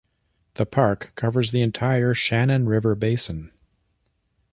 [0.55, 3.51] The park covers the entire Shannon River basin.